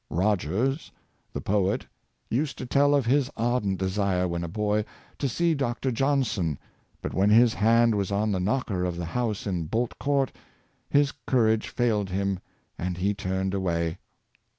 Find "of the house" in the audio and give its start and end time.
8.83-9.45